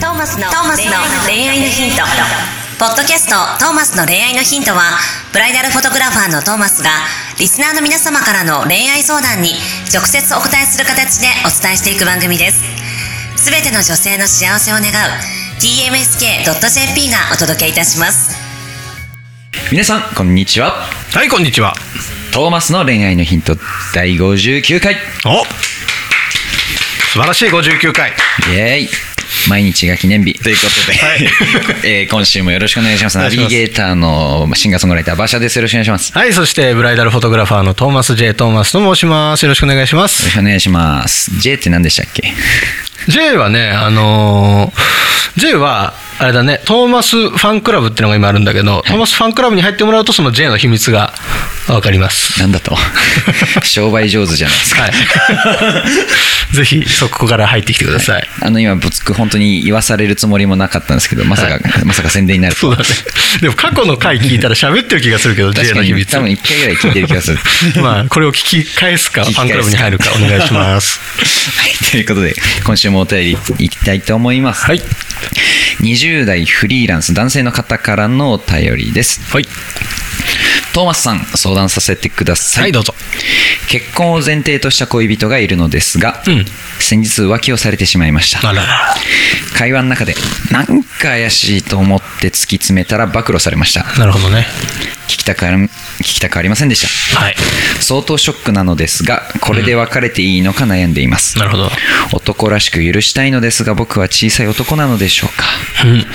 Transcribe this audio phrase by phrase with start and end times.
[0.00, 0.48] トーマスの
[1.26, 2.02] 恋愛のヒント
[2.78, 4.98] ポッドキャスト「トーマスの恋愛のヒントは」
[5.32, 6.90] ブライダルフォトグラファーのトーマスが
[7.38, 9.54] リスナーの皆様からの恋愛相談に
[9.92, 12.60] 直接お答えする形でお伝えしていく番組です。
[13.36, 14.90] すべての女性の幸せを願う
[15.60, 18.36] tmsk.jp がお届けいたします。
[19.70, 20.88] 皆さんこんにちは。
[21.12, 21.74] はいこんにちは。
[22.32, 23.56] トーマスの恋愛のヒント
[23.94, 24.96] 第59回。
[25.24, 25.44] お
[27.12, 28.12] 素晴らしい59回。
[28.52, 29.13] イエーイ
[29.48, 30.34] 毎日が記念日。
[30.38, 31.28] ということで、はい。
[31.84, 33.18] えー今週もよろしくお願いします。
[33.18, 35.56] ナビゲーターのシンガーソングライター馬車です。
[35.56, 36.08] よろしくお願いします。
[36.14, 39.42] よはいそしてブライダルフォトグラファーのトーマス J トーマスと申します。
[39.42, 40.28] よろしくお願いしまろす。
[40.30, 42.32] しくお願いします J って何でしたっけ
[43.08, 51.12] ？J はねあのー J はあれだねトーマスファンクラブっていうのが今あるんだけど、トーマスファンクラブに入ってもらうとその J の秘密が
[51.66, 52.38] 分かります。
[52.40, 52.76] なんだと。
[53.64, 54.92] 商売上手じゃないですか、はい。
[56.54, 62.88] ぜひそこから入ってきてください、あの今僕本当に言わされるつもりもなかったんですけどまさか、まさか宣伝になるとそうだね。
[63.40, 67.38] でも過去の回聞いたら喋ってる気がするけど J の秘密多分1回ぐらい聞いてる気がする。
[67.82, 71.00] まあこれを聞き返すかファンクラブに入るかお願いします。
[71.56, 72.34] はい、ということで、
[72.64, 74.66] 今週もお便りいきたいと思います。
[74.66, 74.82] はい。
[75.80, 79.20] 20代フリーランス男性の方からのお便りです。
[79.30, 79.48] はい
[80.74, 82.62] トーマスさん、相談させてください。
[82.62, 82.94] はいどうぞ
[83.70, 86.44] 結婚を前提とした恋人がいるのですが、うん
[86.80, 88.40] 先日浮気をされてしまいました。
[89.56, 90.14] 会話の中で、
[90.50, 93.84] なんか怪しいと思って突き詰めたら暴露されました。
[93.98, 94.46] なるほどね
[95.06, 95.68] 聞きたくあり聞
[96.02, 97.20] きたくありませんでした。
[97.20, 97.36] はい
[97.80, 101.38] 相当ショックなのですが、これで別れていいのか悩んでいます。
[101.38, 101.70] なるほど
[102.12, 105.44] 男らしく許したいのですが僕は小さい男なのでしょうか、
[105.86, 106.06] うん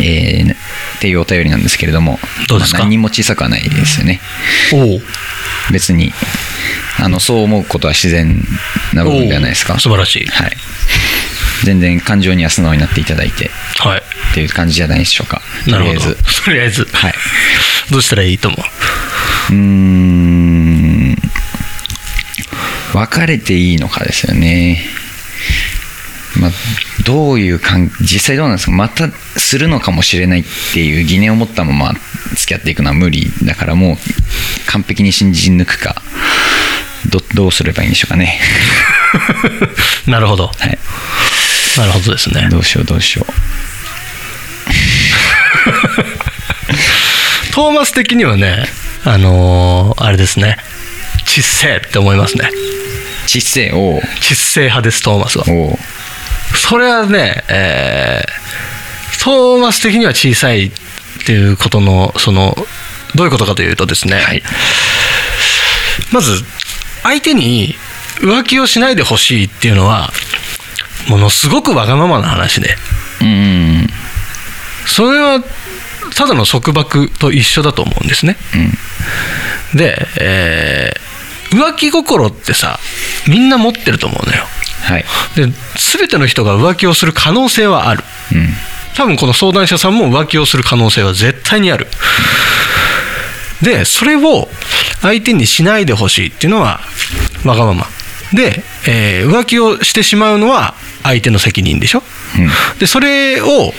[0.00, 0.56] えーっ
[1.00, 2.78] ていうお便りなんですけれどもどうですか？
[2.78, 4.20] まあ何にも小さくはないですよね。
[4.72, 5.00] おお
[5.72, 6.12] 別に
[6.98, 8.42] あのそう思うことは自然
[8.94, 9.78] な部分ではないですか？
[9.78, 10.26] 素晴らしい。
[10.26, 10.56] はい。
[11.64, 14.02] 全然感情には素直になっていただいてはい。
[14.32, 15.40] っていう感じじゃないでしょうか。
[15.64, 16.16] とりあえず。
[16.44, 16.84] とりあえず。
[16.92, 17.14] はい。
[17.90, 18.56] どうしたらいいと思
[19.50, 19.52] う？
[19.52, 21.16] うーん。
[22.92, 24.84] 別れていいのかですよね。
[27.06, 28.72] まあ、どういう関実際どうなんですか？
[28.72, 31.92] またするのかもしれないっていう疑念を持ったまま
[32.36, 33.96] 付き合っていくのは無理だからもう
[34.66, 36.02] 完璧に信じ抜くか
[37.10, 38.40] どどうすればいいんでしょうかね。
[40.08, 40.46] なるほど。
[40.46, 40.78] はい。
[41.76, 42.48] なるほどですね。
[42.50, 43.26] どうしようどうしよ
[47.52, 48.66] トーマス的にはね
[49.04, 50.56] あのーあれですね。
[51.26, 52.48] ちっせえって思いますね。
[52.52, 55.44] う知性をちっせえ派ですトーマスは。
[55.48, 55.78] を
[56.68, 58.44] それはね、えー
[59.24, 60.70] トーマス的には小さいっ
[61.26, 62.54] ていうことのその
[63.14, 64.42] どういうことかというとですね、はい。
[66.12, 66.42] まず
[67.02, 67.74] 相手に
[68.20, 70.10] 浮気をしないでほしいっていうのは
[71.08, 72.76] ものすごくわがままな話で。
[73.22, 73.28] うん。
[73.28, 73.86] うん
[74.86, 75.42] それは
[76.14, 78.36] ただの束縛と一緒だと思うんですね。
[79.74, 81.04] で、えー
[81.54, 82.80] 浮気心ってさ
[83.28, 84.44] みんな持ってると思うのよ
[84.84, 85.04] はい。
[85.34, 85.46] で
[85.96, 88.04] 全ての人が浮気をする可能性はある。
[88.32, 88.48] うん。
[88.96, 91.86] 多分この相談者さんも浮気をする可能性は絶対にある。
[93.62, 94.48] でそれを
[95.00, 96.80] 相手にしないでほしいっていうのは
[97.44, 97.86] わがまま。
[98.32, 102.02] で、えー浮気をしてしまうのは相手の責任でしょ。
[102.38, 102.78] うん。
[102.78, 103.72] でそれを、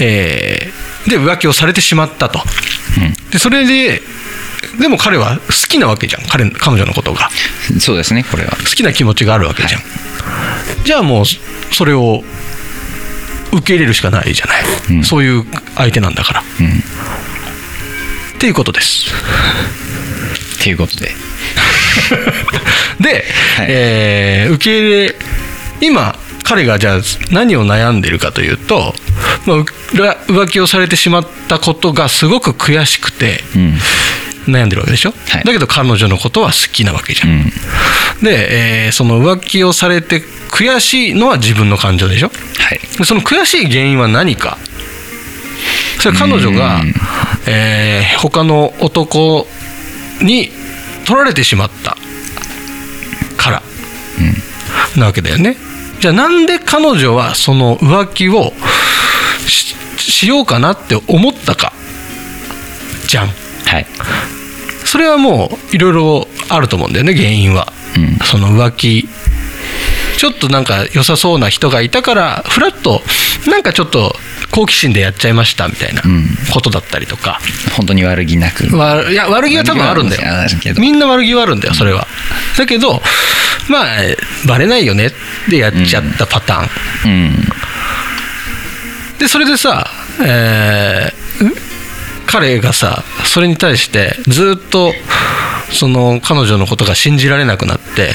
[0.00, 2.40] えーで浮気をされてしまったと。
[3.30, 4.00] でそれで
[4.80, 6.22] でも彼は好きなわけじゃん。
[6.26, 7.28] 彼彼女のことが。
[7.72, 8.52] うんそうですねこれは。
[8.52, 9.82] 好きな気持ちがあるわけじゃん、
[10.84, 11.24] じゃあもう
[11.74, 12.22] それを
[13.52, 15.04] 受け入れるしかないじゃない、うん。
[15.04, 15.44] そういう
[15.76, 16.66] 相手なんだから、うん。
[18.36, 19.10] っていうことです。
[20.60, 21.10] っていうことで。
[23.00, 23.24] で、
[23.56, 23.66] はい。
[23.68, 25.14] えー受け入れ
[25.80, 28.94] 今彼がじゃあ何を悩んでるかというと、
[29.46, 29.58] まあ、
[30.26, 33.74] 浮気をされてしまったことがすごく悔しくてうん
[34.46, 35.44] 悩んでるわけでしょ、はい。
[35.44, 37.44] だけど彼女のことは好きなわけじゃん、うん。
[38.22, 42.28] で、えーその浮気をされて悔しいのは自分の感情でしょ？
[42.28, 42.80] はい。
[42.98, 44.58] でその悔しい原因は何か？
[46.00, 46.94] それは彼女がうん、
[47.46, 49.46] えー他の男
[50.20, 50.50] に
[51.06, 51.96] 取られてしまった
[53.36, 53.62] から
[54.96, 55.56] なわけだよね。
[56.00, 58.52] じゃあなんで彼女はその浮気を
[59.46, 61.72] ししようかなって思ったか
[63.06, 63.28] じゃん。
[63.28, 63.86] はい
[64.94, 68.16] それはもういろいろあると思うんだよね原因は、うん。
[68.24, 69.08] その浮気。
[70.18, 73.02] ちょっとなんか良さそうな人がいたからふらっと
[73.48, 74.14] なんかちょっと
[74.52, 76.28] 好奇心でやっちゃいましたみたいなうん。
[76.52, 77.40] ことだったりとか、
[77.76, 78.76] 本当に悪気なく。
[78.76, 80.22] わいや悪気は多分あるんだよ。
[80.74, 80.80] ど。
[80.80, 82.06] みんな悪気はあるんだよそれは、
[82.56, 83.02] だけど
[83.68, 83.86] まあ
[84.46, 85.12] バレないよねっ
[85.50, 87.32] てやっちゃったパターン、うん。
[89.18, 89.90] でそれでさ、
[90.24, 91.63] えー
[92.26, 94.92] 彼がさそれに対してずっと
[95.72, 98.14] その彼女のことが信じられなくなって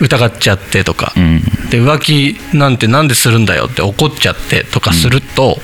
[0.00, 5.58] 疑っちゃってとか、うんで浮気なんてなんでするんだよって怒っちゃってとかすると、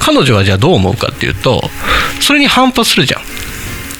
[0.00, 1.62] 彼女はじゃあどう思うかっていうと
[2.20, 3.22] それに反発するじゃん。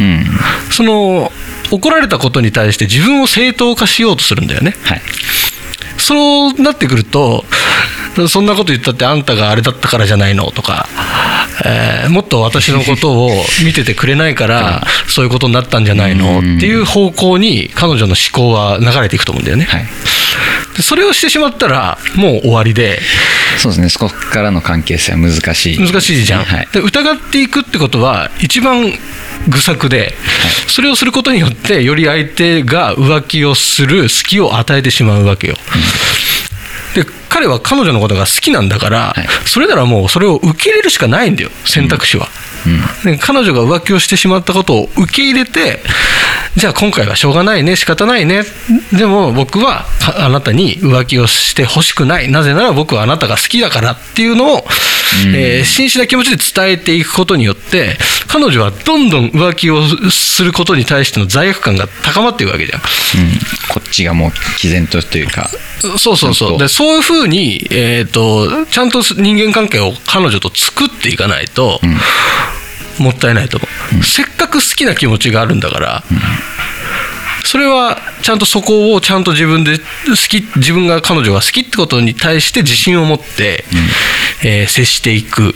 [0.01, 0.25] うん
[0.73, 1.31] その
[1.71, 4.75] 怒られたことに対して自分を正当化しようとするんだよね。
[4.83, 5.03] はい
[5.97, 7.45] そうなってくると
[8.29, 10.89] そんなこと言ったってあんたがあれだったからじゃないのとか、
[11.65, 13.31] えーもっと私のことを
[13.65, 16.41] 見ててくれないから そういうことになったんじゃないの？
[16.41, 19.67] っていう方向に彼女の思考は流れていくと思うんだよね。
[19.69, 19.87] はい。
[20.77, 23.01] でそれをしてしまったらもう終わりで。
[23.59, 23.89] そうですね。
[23.89, 25.79] そこからの関係性は難しい。
[25.79, 26.69] 難しいじゃん、はい。
[26.73, 28.93] で疑っていくってことは一番
[29.49, 30.15] 愚策で、
[30.67, 35.57] それをすることによってより相手が浮気をする隙を与えてしまうわけよ、
[36.95, 39.27] で彼は彼女のことが好きなんだから、はい。
[39.49, 42.29] それならもうそれを受け入れるしかないんだよ選択肢は、
[43.05, 45.81] で彼女が浮気をしてしまったことを受け入れて
[46.57, 48.43] じゃあ今回はしょうがないね仕方ないね。
[48.97, 52.31] でも僕はああなたに浮気をしてほしくない。
[52.31, 54.65] なぜなら僕はあなたが好きだからっていうのを、
[55.35, 57.99] えー真摯な気持ちで伝えていくことによって
[58.35, 62.81] 彼女はどんどん浮気をすることに対しての罪悪感が高まっていくわけじゃん。
[62.81, 62.85] うん。
[63.73, 65.49] こっちがもう毅然とというか。
[65.79, 66.59] そうそうそう。
[66.59, 71.81] で、そういうふうに、えっ、と、ちゃんと人間関係を彼女と作っていかないと、
[72.99, 76.05] もったいないと思う、せっかく好きな気持ちがあるんだから、
[77.45, 79.85] それはちゃんとそこをちゃんと自分で好
[80.29, 83.65] き自分が彼女が好きってことに対して自信を持って、
[84.43, 85.55] えー接していく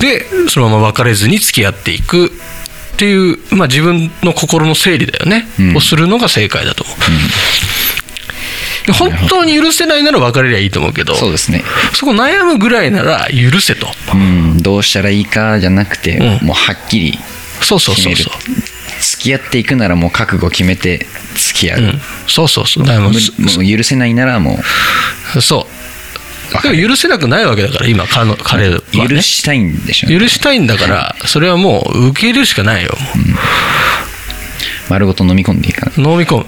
[0.00, 2.26] でそのまま別れずに付き合っていく。
[2.26, 5.76] っていう、まあ、自分の心の整理だよね、うん。
[5.76, 6.82] をするのが正解だと。
[6.82, 6.96] 思う、
[8.86, 11.62] で本当に許せないなら別れりゃいいと思うけどそうですね。
[11.94, 13.86] そこ悩むぐらいなら許せと。
[14.12, 14.60] うん。
[14.60, 16.46] どうしたらいいかじゃなくて、うん。
[16.48, 17.18] もうはっきり
[17.60, 18.32] そうそうそうそう。
[19.00, 21.06] 付き合っていくならもう覚悟決めて
[21.36, 21.92] 付き合う、うん、
[22.26, 24.58] そうそうそうだもう許せないならも
[25.40, 25.77] そう
[26.62, 30.18] でも許せなくないわけだから今彼の彼は、ね、う許したいんでしょうね。
[30.18, 32.90] 許したいんだからそれはもう受け入れるしかないよ。
[32.92, 33.38] も
[34.88, 35.92] 丸ごと飲み込んでいいかな。
[35.96, 36.46] う飲み込む、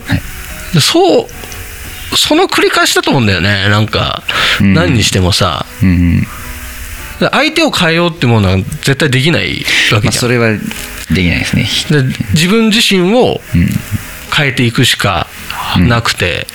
[0.72, 1.26] でそう
[2.16, 3.68] その繰り返しだと思うんだよね。
[3.68, 4.24] なんか、
[4.60, 4.74] うん。
[4.74, 5.64] 何にしてもさ。
[5.82, 6.26] うん、
[7.30, 10.58] 相手を変えようってものは絶対できないわけまあ、じゃん、それはで
[11.22, 11.68] きないですね。
[12.02, 13.40] で自分自身を
[14.34, 15.28] 変えていくしか
[15.78, 16.46] なくて、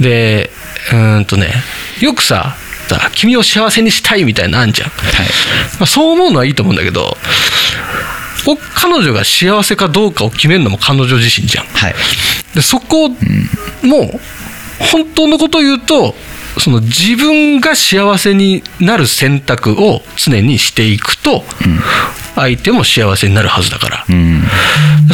[0.00, 0.50] で
[0.90, 1.52] うーんとね
[2.00, 2.56] よくさ
[2.88, 5.26] さ君を幸せにしたいみたいなのあんじゃん、はい。
[5.78, 7.16] まあ、そう思うのはいいと思うんだけど
[8.46, 11.64] お彼女が幸せかどうかを決めるのも彼女自身じゃん。
[11.66, 11.94] はい。
[12.54, 14.20] でそこも
[14.90, 16.14] 本当のことを言うと
[16.58, 21.44] その自分が幸せになる選択を常にしていくと、
[22.34, 24.42] 相手も幸せになるはずだから、うん。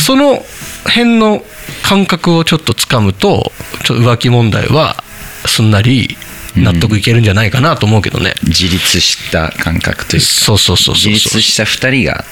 [0.00, 0.42] その
[0.84, 1.44] 辺の
[1.82, 3.52] 感覚をちょっとつかむと
[3.84, 4.96] ちょっと浮気問題は
[5.46, 6.16] すんなり
[6.56, 10.26] 納得いけるんじゃないかなと思うけどね、自立した感覚というか。
[10.26, 12.24] そうそうそうそう自立した2人が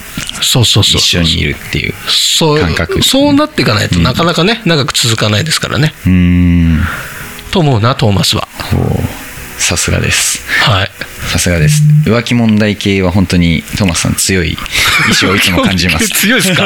[0.42, 2.60] そうそうそう一緒にいるっていうそう。
[2.60, 5.94] 感覚そうなっていかないとなかなかね長く続かないですからね。
[6.06, 6.80] うーん。
[7.50, 8.48] と思うなトーマスは。
[9.58, 10.42] さすがです。
[10.68, 10.90] はい。
[11.30, 11.82] さすがです。
[12.04, 14.56] 浮気問題系は本当にトーマスさん強い
[15.11, 16.08] 意志をいつも感じます。
[16.20, 16.64] 強いですか？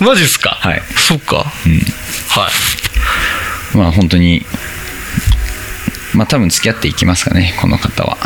[0.00, 0.56] マジっすか？
[0.60, 0.82] はい。
[1.08, 1.72] そっか、うん。
[2.28, 2.48] は
[3.74, 3.76] い。
[3.76, 4.44] まあ本当に
[6.20, 8.18] まあ多分付き合っていきますかねこの方は。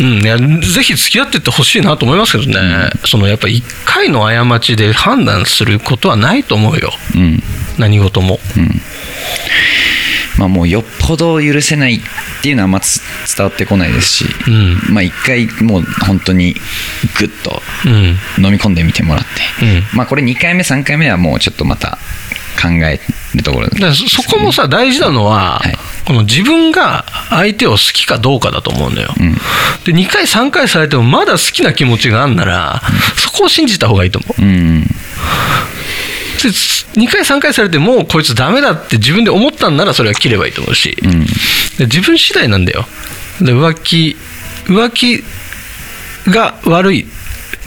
[0.00, 6.92] うん、いやぜひ付き合ってってほしいなと思いますけどね、そのやっぱり1回の過ちで判断することはないと思うよ。
[7.14, 7.42] うん。
[7.78, 8.38] 何事も。
[10.38, 12.00] まあもうよっぽど許せないっ
[12.42, 13.00] ていうのはあんまつ
[13.34, 14.94] 伝わってこないですし、うん。
[14.94, 16.60] まあ一回もう本当にグ
[17.24, 18.44] ッとうん。
[18.44, 19.96] 飲み込んでみてもらって、うん。
[19.96, 21.98] まあこれ2回目3回目はもうちょっとまた
[22.60, 23.00] 考え
[23.34, 25.78] るところだからそそこもさ大事なのは、はい。
[26.04, 29.34] この自分が相手を好きかどうかだと思うんだよ、うん。
[29.34, 32.80] で2回3回されてもまだ好きな気持ちがあんなら、
[33.16, 34.42] そこを信じた方がいいと思う。
[34.42, 34.82] うん。
[34.82, 34.88] で
[36.48, 41.26] 2回3回されてもうこいつダメだって自分で思ったんならそれは切ればいいと思うし、うん。
[41.78, 42.86] で自分次第なんだよ。
[43.40, 44.16] で浮気
[44.64, 45.22] 浮気
[46.30, 47.06] が悪い、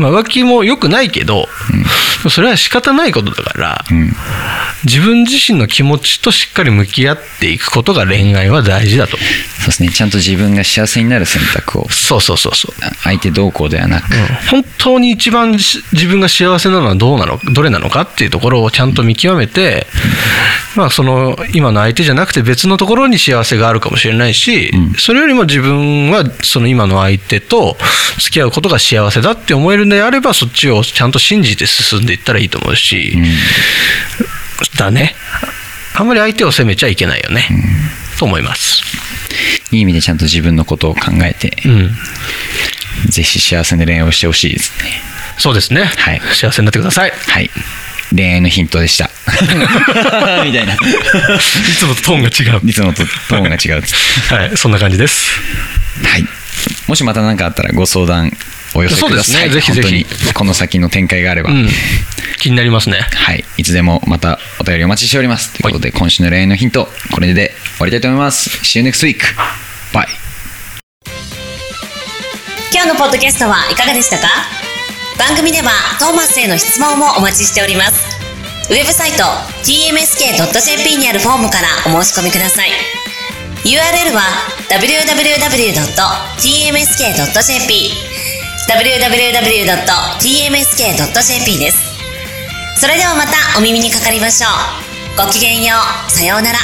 [0.01, 1.47] まあ、浮気も良くないけど、
[2.29, 4.13] それは仕方ないことだから、うん。
[4.83, 9.17] 自分自身の気持ちとしっかり向き合っていくことが恋愛は大事だと
[9.61, 9.89] そうですね。
[9.89, 11.89] ちゃんと自分が幸せになる選択を。
[11.89, 12.73] そうそうそうそう。
[13.03, 14.07] 相手どうこうではなく、
[14.49, 19.85] 本当に一番し自分が幸せなのはどうなのどれなのかっていうところをちゃんと見極めて、
[20.75, 27.77] まあ、その今の相手じゃなくて別のところに幸せがあるかもしれないし、それよりも自分はその今の相手と
[28.19, 33.17] 付き合うことが幸せだって思えるのであればそっちをちゃんと信じて進んでいったらいいと思うし、
[34.77, 35.15] だね。
[35.93, 37.47] あんまり相手を責めちゃいけないよね、
[38.17, 39.10] と思います。
[39.71, 41.91] いい意味でちゃんと自分のことを考えて、うん。
[43.09, 44.91] ぜひ幸せな恋愛をしてほしいですね。
[45.37, 46.21] そうですね、はい。
[46.33, 47.11] 幸せになってください。
[47.11, 47.49] はい。
[48.13, 49.09] 恋愛のヒントでした。
[50.43, 50.73] みたいな。
[50.73, 50.77] い
[51.79, 52.61] つもとトーンが違う。
[52.69, 53.83] いつもとトーンが違う
[54.29, 55.39] はい、そんな感じです。
[56.03, 56.25] はい。
[56.87, 58.31] もしまた何かあったらご相談
[58.75, 59.49] お寄せください。
[59.49, 61.51] そうですねぜひぜひこの先の展開があれば。
[61.51, 61.67] うん、
[62.39, 62.99] 気になりますね。
[62.99, 63.43] はい。
[63.57, 65.51] いつでもまたお便りお待ちしております。
[65.53, 68.49] ということで、今週の恋愛のヒント、これで終わりたいと思います。
[68.63, 69.19] See you next week.
[69.93, 70.07] Bye.
[72.73, 74.27] 今日のポッドキャストはいかがでしたか？
[75.19, 78.01] 番組ではトーマスへの質問もお待ちしております
[78.71, 79.23] ウェブサイト
[79.63, 82.69] tmsk.jp にあるフォームからお申し込みください
[83.63, 84.21] URL は
[86.71, 88.10] www.tmsk.jp
[88.71, 89.09] www.tmsk.jp
[91.59, 91.91] です。
[92.79, 95.25] それではまたお耳にかかりましょう。
[95.25, 95.75] ごきげんよ
[96.07, 96.11] う。
[96.11, 96.59] さようなら。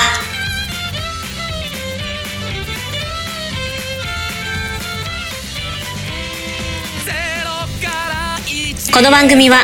[8.94, 9.58] この番組は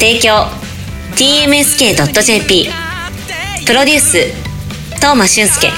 [0.00, 0.46] 提供
[1.14, 2.70] tmsk.jp
[3.66, 4.32] プロデュース
[4.96, 5.70] 東間俊介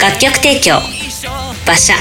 [0.00, 0.78] 楽曲提供
[1.66, 1.94] 馬車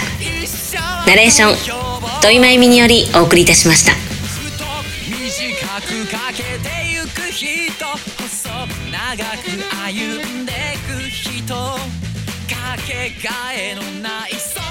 [1.08, 1.89] ナレーション
[2.22, 3.94] 土井真由美によりお送りいたしました。
[3.94, 8.50] 短くかけてゆく人細
[8.92, 9.48] 長く
[9.86, 10.52] 歩んで
[10.86, 11.80] く人か
[12.86, 14.69] けがえのない空。